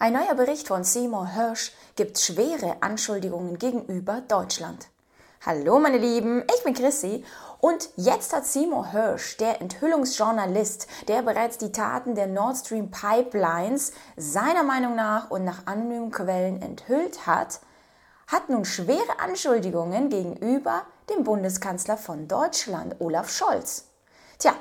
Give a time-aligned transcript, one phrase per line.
[0.00, 4.86] Ein neuer Bericht von Seymour Hirsch gibt schwere Anschuldigungen gegenüber Deutschland.
[5.44, 7.24] Hallo meine Lieben, ich bin Chrissy
[7.60, 13.90] und jetzt hat Seymour Hirsch, der Enthüllungsjournalist, der bereits die Taten der Nord Stream Pipelines
[14.16, 17.58] seiner Meinung nach und nach anonymen Quellen enthüllt hat,
[18.28, 23.88] hat nun schwere Anschuldigungen gegenüber dem Bundeskanzler von Deutschland, Olaf Scholz.
[24.38, 24.54] Tja,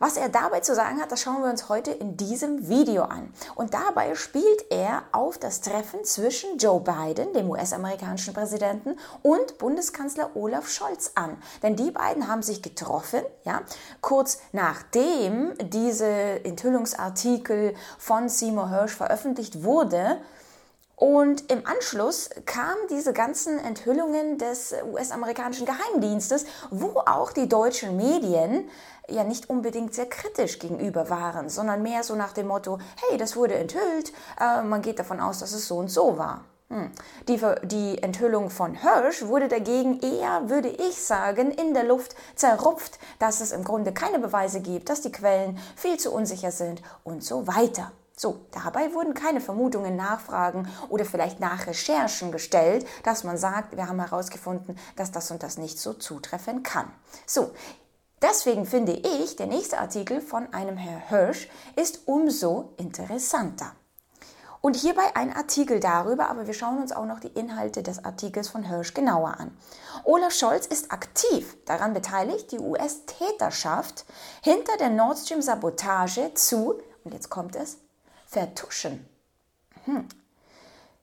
[0.00, 3.32] was er dabei zu sagen hat, das schauen wir uns heute in diesem Video an.
[3.54, 10.34] Und dabei spielt er auf das Treffen zwischen Joe Biden, dem US-amerikanischen Präsidenten, und Bundeskanzler
[10.34, 11.36] Olaf Scholz an.
[11.62, 13.60] Denn die beiden haben sich getroffen, ja,
[14.00, 20.18] kurz nachdem diese Enthüllungsartikel von Seymour Hirsch veröffentlicht wurde,
[21.00, 28.68] und im Anschluss kamen diese ganzen Enthüllungen des US-amerikanischen Geheimdienstes, wo auch die deutschen Medien
[29.08, 32.78] ja nicht unbedingt sehr kritisch gegenüber waren, sondern mehr so nach dem Motto,
[33.08, 36.44] hey, das wurde enthüllt, äh, man geht davon aus, dass es so und so war.
[36.68, 36.90] Hm.
[37.28, 42.98] Die, die Enthüllung von Hirsch wurde dagegen eher, würde ich sagen, in der Luft zerrupft,
[43.18, 47.24] dass es im Grunde keine Beweise gibt, dass die Quellen viel zu unsicher sind und
[47.24, 47.90] so weiter.
[48.20, 53.98] So, dabei wurden keine Vermutungen, Nachfragen oder vielleicht Nachrecherchen gestellt, dass man sagt, wir haben
[53.98, 56.92] herausgefunden, dass das und das nicht so zutreffen kann.
[57.24, 57.52] So,
[58.20, 63.72] deswegen finde ich, der nächste Artikel von einem Herr Hirsch ist umso interessanter.
[64.60, 68.50] Und hierbei ein Artikel darüber, aber wir schauen uns auch noch die Inhalte des Artikels
[68.50, 69.56] von Hirsch genauer an.
[70.04, 74.04] Olaf Scholz ist aktiv daran beteiligt, die US-Täterschaft
[74.42, 77.78] hinter der Nord Stream-Sabotage zu, und jetzt kommt es,
[78.30, 79.06] vertuschen.
[79.84, 80.08] Hm.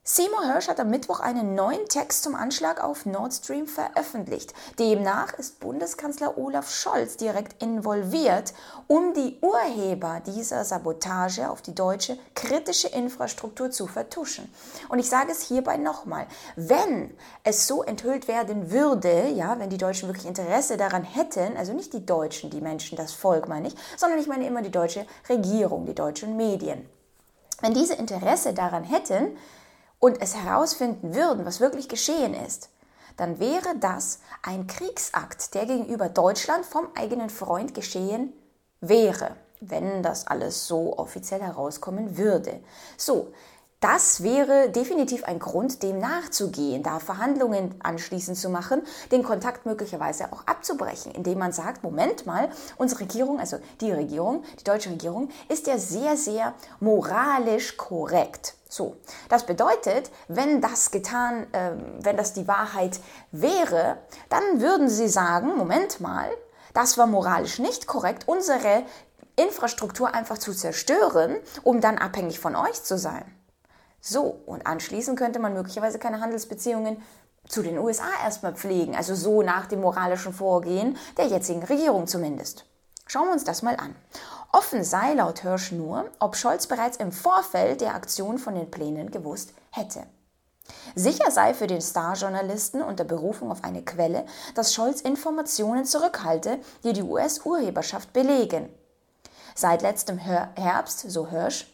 [0.10, 4.54] Seymour Hirsch hat am Mittwoch einen neuen Text zum Anschlag auf Nord Stream veröffentlicht.
[4.80, 8.54] Demnach ist Bundeskanzler Olaf Scholz direkt involviert,
[8.88, 14.50] um die Urheber dieser Sabotage auf die deutsche kritische Infrastruktur zu vertuschen.
[14.88, 19.78] Und ich sage es hierbei nochmal, wenn es so enthüllt werden würde, ja, wenn die
[19.78, 23.76] Deutschen wirklich Interesse daran hätten, also nicht die Deutschen, die Menschen, das Volk meine ich,
[23.98, 26.88] sondern ich meine immer die deutsche Regierung, die deutschen Medien.
[27.62, 29.38] Wenn diese Interesse daran hätten
[30.00, 32.70] und es herausfinden würden, was wirklich geschehen ist,
[33.18, 38.32] dann wäre das ein Kriegsakt, der gegenüber Deutschland vom eigenen Freund geschehen
[38.80, 42.60] wäre, wenn das alles so offiziell herauskommen würde.
[42.96, 43.34] So,
[43.80, 50.34] das wäre definitiv ein Grund, dem nachzugehen, da Verhandlungen anschließend zu machen, den Kontakt möglicherweise
[50.34, 55.30] auch abzubrechen, indem man sagt, Moment mal, unsere Regierung, also die Regierung, die deutsche Regierung,
[55.48, 58.56] ist ja sehr, sehr moralisch korrekt.
[58.68, 58.98] So,
[59.30, 61.72] das bedeutet, wenn das getan, äh,
[62.02, 63.00] wenn das die Wahrheit
[63.32, 64.00] wäre,
[64.30, 66.30] dann würden sie sagen, Moment mal,
[66.74, 68.84] das war moralisch nicht korrekt, unsere
[69.36, 73.37] Infrastruktur einfach zu zerstören, um dann abhängig von euch zu sein.
[74.10, 77.04] So, und anschließend könnte man möglicherweise keine Handelsbeziehungen
[77.46, 82.64] zu den USA erstmal pflegen, also so nach dem moralischen Vorgehen der jetzigen Regierung zumindest.
[83.06, 83.94] Schauen wir uns das mal an.
[84.54, 89.12] Offen sei laut Hirsch nur, ob Scholz bereits im Vorfeld der Aktion von den Plänen
[89.12, 90.04] gewusst hätte.
[90.96, 94.26] Sicher sei für den Star-Journalisten unter Berufung auf eine Quelle,
[94.56, 98.70] dass Scholz Informationen zurückhalte, die die US-Urheberschaft belegen.
[99.54, 101.68] Seit letztem Herbst, so Hirsch,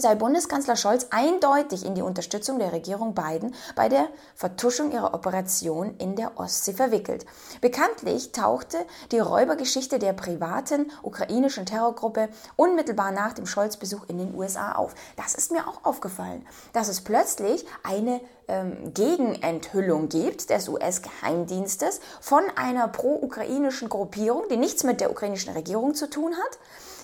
[0.00, 5.94] sei Bundeskanzler Scholz eindeutig in die Unterstützung der Regierung Biden bei der Vertuschung ihrer Operation
[5.98, 7.26] in der Ostsee verwickelt.
[7.60, 8.78] Bekanntlich tauchte
[9.12, 14.94] die Räubergeschichte der privaten ukrainischen Terrorgruppe unmittelbar nach dem Scholz-Besuch in den USA auf.
[15.16, 22.42] Das ist mir auch aufgefallen, dass es plötzlich eine ähm, Gegenenthüllung gibt des US-Geheimdienstes von
[22.56, 26.58] einer pro-ukrainischen Gruppierung, die nichts mit der ukrainischen Regierung zu tun hat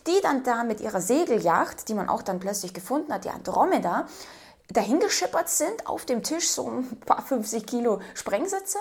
[0.07, 4.07] die dann da mit ihrer Segeljacht, die man auch dann plötzlich gefunden hat, die Andromeda,
[4.71, 8.79] dahingeschippert sind, auf dem Tisch so ein paar 50 Kilo Sprengsätze.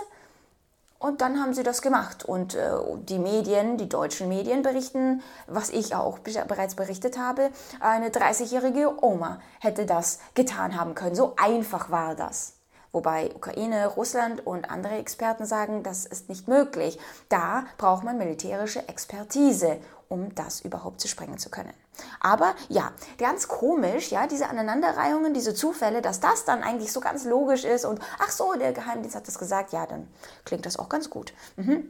[0.97, 2.23] Und dann haben sie das gemacht.
[2.23, 2.71] Und äh,
[3.03, 9.39] die Medien, die deutschen Medien berichten, was ich auch bereits berichtet habe, eine 30-jährige Oma
[9.59, 11.15] hätte das getan haben können.
[11.15, 12.53] So einfach war das.
[12.95, 16.97] Wobei Ukraine, Russland und andere Experten sagen, das ist nicht möglich.
[17.27, 19.79] Da braucht man militärische Expertise,
[20.09, 21.73] um das überhaupt zu sprengen zu können.
[22.19, 27.25] Aber ja, ganz komisch, ja, diese Aneinanderreihungen, diese Zufälle, dass das dann eigentlich so ganz
[27.25, 30.07] logisch ist und ach so, der Geheimdienst hat das gesagt, ja, dann
[30.43, 31.33] klingt das auch ganz gut.
[31.55, 31.89] Mhm.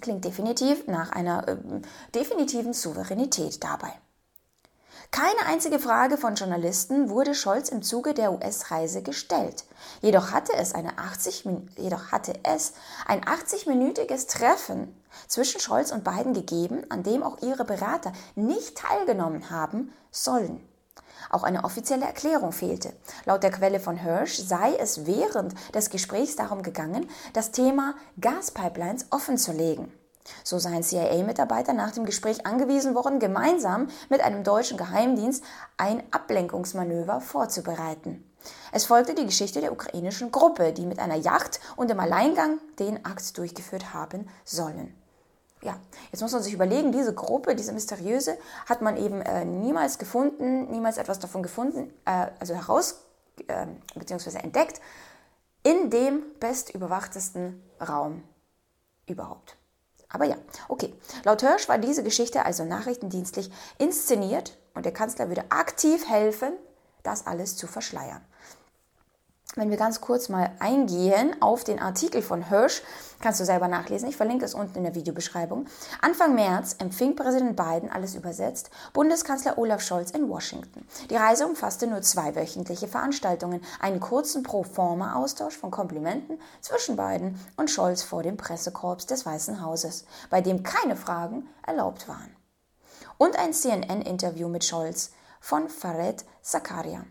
[0.00, 1.56] Klingt definitiv nach einer äh,
[2.14, 3.92] definitiven Souveränität dabei.
[5.10, 9.64] Keine einzige Frage von Journalisten wurde Scholz im Zuge der US-Reise gestellt.
[10.02, 12.74] Jedoch hatte es, eine 80, jedoch hatte es
[13.06, 14.94] ein 80-minütiges Treffen
[15.26, 20.60] zwischen Scholz und Biden gegeben, an dem auch ihre Berater nicht teilgenommen haben sollen.
[21.30, 22.92] Auch eine offizielle Erklärung fehlte.
[23.24, 29.06] Laut der Quelle von Hirsch sei es während des Gesprächs darum gegangen, das Thema Gaspipelines
[29.10, 29.90] offenzulegen.
[30.44, 35.44] So seien CIA-Mitarbeiter nach dem Gespräch angewiesen worden, gemeinsam mit einem deutschen Geheimdienst
[35.76, 38.24] ein Ablenkungsmanöver vorzubereiten.
[38.72, 43.04] Es folgte die Geschichte der ukrainischen Gruppe, die mit einer Yacht und im Alleingang den
[43.04, 44.94] Akt durchgeführt haben sollen.
[45.60, 45.76] Ja,
[46.12, 50.70] jetzt muss man sich überlegen, diese Gruppe, diese mysteriöse, hat man eben äh, niemals gefunden,
[50.70, 53.00] niemals etwas davon gefunden, äh, also heraus
[53.48, 53.66] äh,
[53.96, 54.38] bzw.
[54.38, 54.80] entdeckt,
[55.64, 58.22] in dem bestüberwachtesten Raum
[59.06, 59.57] überhaupt.
[60.08, 60.36] Aber ja,
[60.68, 60.94] okay.
[61.24, 66.52] Laut Hirsch war diese Geschichte also nachrichtendienstlich inszeniert und der Kanzler würde aktiv helfen,
[67.02, 68.24] das alles zu verschleiern.
[69.58, 72.80] Wenn wir ganz kurz mal eingehen auf den Artikel von Hirsch,
[73.20, 74.08] kannst du selber nachlesen.
[74.08, 75.66] Ich verlinke es unten in der Videobeschreibung.
[76.00, 80.86] Anfang März empfing Präsident Biden, alles übersetzt, Bundeskanzler Olaf Scholz in Washington.
[81.10, 87.68] Die Reise umfasste nur zwei wöchentliche Veranstaltungen, einen kurzen Pro-Forma-Austausch von Komplimenten zwischen Biden und
[87.68, 92.36] Scholz vor dem Pressekorps des Weißen Hauses, bei dem keine Fragen erlaubt waren.
[93.16, 97.02] Und ein CNN-Interview mit Scholz von Fared Zakaria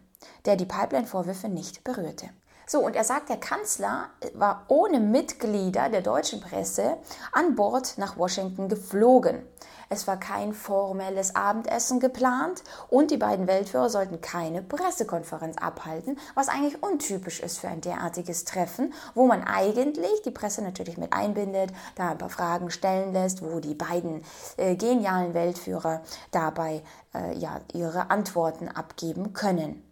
[0.46, 2.30] der die Pipeline-Vorwürfe nicht berührte.
[2.70, 6.98] So, und er sagt, der Kanzler war ohne Mitglieder der deutschen Presse
[7.32, 9.42] an Bord nach Washington geflogen.
[9.88, 16.50] Es war kein formelles Abendessen geplant und die beiden Weltführer sollten keine Pressekonferenz abhalten, was
[16.50, 21.72] eigentlich untypisch ist für ein derartiges Treffen, wo man eigentlich die Presse natürlich mit einbindet,
[21.96, 24.26] da ein paar Fragen stellen lässt, wo die beiden
[24.58, 26.84] äh, genialen Weltführer dabei
[27.16, 29.87] äh, ja, ihre Antworten abgeben können.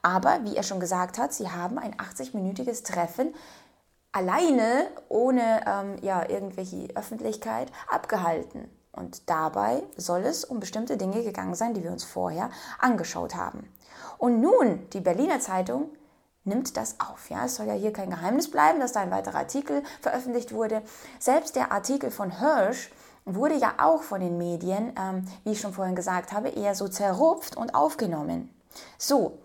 [0.00, 3.34] Aber wie er schon gesagt hat, sie haben ein 80-minütiges Treffen
[4.12, 8.70] alleine, ohne ähm, ja, irgendwelche Öffentlichkeit, abgehalten.
[8.92, 13.72] Und dabei soll es um bestimmte Dinge gegangen sein, die wir uns vorher angeschaut haben.
[14.18, 15.88] Und nun, die Berliner Zeitung
[16.44, 17.30] nimmt das auf.
[17.30, 20.82] Ja, es soll ja hier kein Geheimnis bleiben, dass da ein weiterer Artikel veröffentlicht wurde.
[21.18, 22.90] Selbst der Artikel von Hirsch
[23.24, 26.88] wurde ja auch von den Medien, ähm, wie ich schon vorhin gesagt habe, eher so
[26.88, 28.50] zerrupft und aufgenommen.
[28.98, 29.38] So,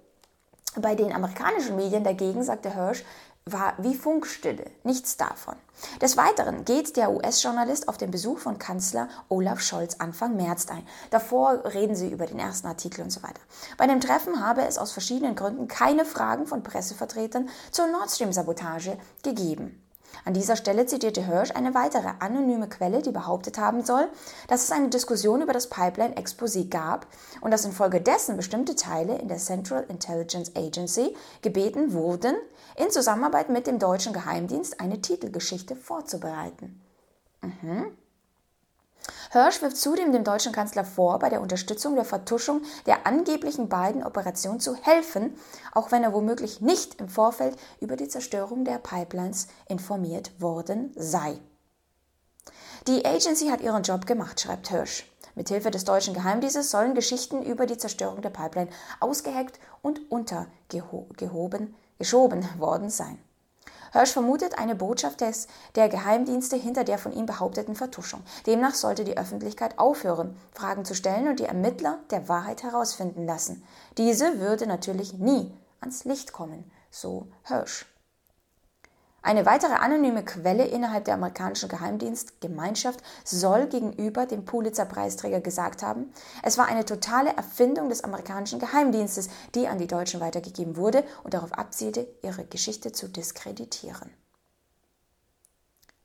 [0.75, 3.03] bei den amerikanischen Medien dagegen, sagte Hirsch,
[3.51, 5.55] war wie Funkstille, nichts davon.
[6.01, 10.85] Des Weiteren geht der US-Journalist auf den Besuch von Kanzler Olaf Scholz Anfang März ein.
[11.11, 13.41] Davor reden sie über den ersten Artikel und so weiter.
[13.77, 18.97] Bei dem Treffen habe es aus verschiedenen Gründen keine Fragen von Pressevertretern zur Nord Stream-Sabotage
[19.23, 19.86] gegeben.
[20.25, 24.07] An dieser Stelle zitierte Hirsch eine weitere anonyme Quelle, die behauptet haben soll,
[24.47, 27.07] dass es eine Diskussion über das Pipeline-Exposé gab
[27.41, 32.35] und dass infolgedessen bestimmte Teile in der Central Intelligence Agency gebeten wurden,
[32.75, 36.81] in Zusammenarbeit mit dem deutschen Geheimdienst eine Titelgeschichte vorzubereiten.
[37.41, 37.97] Mhm.
[39.31, 44.03] Hirsch wirft zudem dem deutschen Kanzler vor, bei der Unterstützung der Vertuschung der angeblichen beiden
[44.03, 45.37] Operationen zu helfen,
[45.73, 51.39] auch wenn er womöglich nicht im Vorfeld über die Zerstörung der Pipelines informiert worden sei.
[52.87, 55.05] Die Agency hat ihren Job gemacht, schreibt Hirsch.
[55.35, 62.47] Mithilfe des deutschen Geheimdienstes sollen Geschichten über die Zerstörung der Pipeline ausgeheckt und untergehoben, geschoben
[62.57, 63.19] worden sein.
[63.91, 68.21] Hirsch vermutet eine Botschaft des, der Geheimdienste hinter der von ihm behaupteten Vertuschung.
[68.45, 73.63] Demnach sollte die Öffentlichkeit aufhören, Fragen zu stellen und die Ermittler der Wahrheit herausfinden lassen.
[73.97, 75.51] Diese würde natürlich nie
[75.81, 77.85] ans Licht kommen, so Hirsch.
[79.21, 86.57] Eine weitere anonyme Quelle innerhalb der amerikanischen Geheimdienstgemeinschaft soll gegenüber dem Pulitzer-Preisträger gesagt haben, es
[86.57, 91.51] war eine totale Erfindung des amerikanischen Geheimdienstes, die an die Deutschen weitergegeben wurde und darauf
[91.53, 94.09] abzielte, ihre Geschichte zu diskreditieren.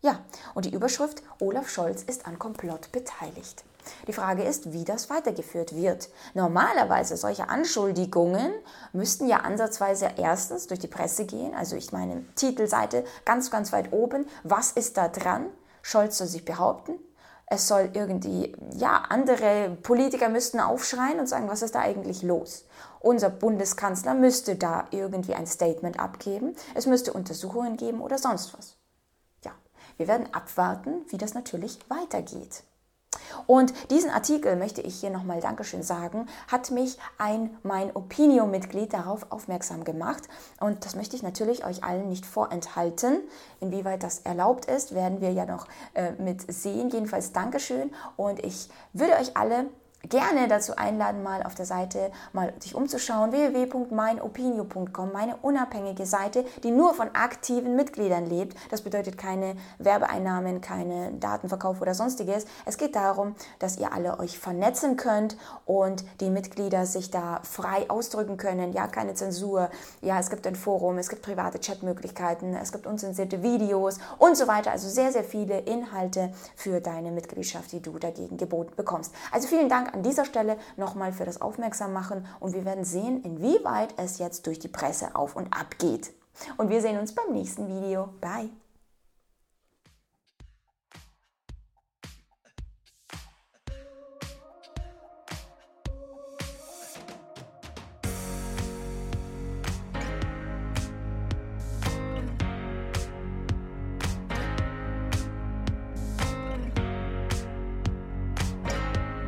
[0.01, 0.19] Ja,
[0.55, 3.63] und die Überschrift Olaf Scholz ist an Komplott beteiligt.
[4.07, 6.09] Die Frage ist, wie das weitergeführt wird.
[6.35, 8.53] Normalerweise solche Anschuldigungen
[8.93, 13.93] müssten ja ansatzweise erstens durch die Presse gehen, also ich meine Titelseite ganz, ganz weit
[13.93, 14.27] oben.
[14.45, 15.47] Was ist da dran?
[15.83, 16.95] Scholz soll sich behaupten.
[17.47, 22.65] Es soll irgendwie, ja, andere Politiker müssten aufschreien und sagen, was ist da eigentlich los?
[22.99, 26.57] Unser Bundeskanzler müsste da irgendwie ein Statement abgeben.
[26.75, 28.77] Es müsste Untersuchungen geben oder sonst was.
[29.45, 29.53] Ja,
[29.99, 32.63] wir werden abwarten, wie das natürlich weitergeht.
[33.47, 39.27] Und diesen Artikel möchte ich hier nochmal Dankeschön sagen, hat mich ein mein Opinio-Mitglied darauf
[39.31, 40.25] aufmerksam gemacht.
[40.61, 43.21] Und das möchte ich natürlich euch allen nicht vorenthalten.
[43.61, 46.91] Inwieweit das erlaubt ist, werden wir ja noch äh, mit sehen.
[46.91, 47.91] Jedenfalls Dankeschön.
[48.17, 49.67] Und ich würde euch alle
[50.09, 53.33] gerne dazu einladen, mal auf der Seite mal sich umzuschauen.
[53.33, 58.57] www.meinopinio.com, meine unabhängige Seite, die nur von aktiven Mitgliedern lebt.
[58.71, 62.47] Das bedeutet keine Werbeeinnahmen, keine Datenverkauf oder sonstiges.
[62.65, 67.89] Es geht darum, dass ihr alle euch vernetzen könnt und die Mitglieder sich da frei
[67.89, 68.73] ausdrücken können.
[68.73, 69.71] Ja, keine Zensur.
[70.01, 74.49] Ja, es gibt ein Forum, es gibt private Chatmöglichkeiten, es gibt unzensierte Videos und so
[74.49, 74.73] weiter.
[74.73, 79.15] Also sehr, sehr viele Inhalte für deine Mitgliedschaft, die du dagegen geboten bekommst.
[79.31, 83.23] Also vielen Dank an dieser Stelle nochmal für das Aufmerksam machen und wir werden sehen,
[83.23, 86.13] inwieweit es jetzt durch die Presse auf und ab geht.
[86.57, 88.09] Und wir sehen uns beim nächsten Video.
[88.21, 88.62] Bye!